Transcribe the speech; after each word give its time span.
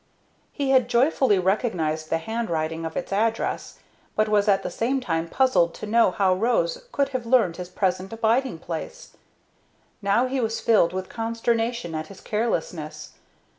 He 0.51 0.71
had 0.71 0.87
joyfully 0.89 1.37
recognized 1.37 2.09
the 2.09 2.17
handwriting 2.17 2.85
of 2.87 2.97
its 2.97 3.13
address, 3.13 3.77
but 4.15 4.27
was 4.27 4.47
at 4.47 4.63
the 4.63 4.71
same 4.71 4.99
time 4.99 5.27
puzzled 5.27 5.75
to 5.75 5.85
know 5.85 6.09
how 6.09 6.33
Rose 6.33 6.85
could 6.91 7.09
have 7.09 7.27
learned 7.27 7.57
his 7.57 7.69
present 7.69 8.11
abiding 8.11 8.57
place. 8.57 9.15
Now 10.01 10.25
he 10.25 10.39
was 10.41 10.59
filled 10.59 10.91
with 10.91 11.07
consternation 11.07 11.93
at 11.93 12.07
his 12.07 12.19
carelessness. 12.19 13.11